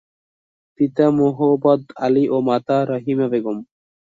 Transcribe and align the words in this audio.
পিতা 0.79 1.05
মোহাববত 1.17 1.81
আলী 2.05 2.23
ও 2.29 2.37
মাতা 2.47 2.77
রহিমা 2.91 3.27
খাতুন। 3.33 3.57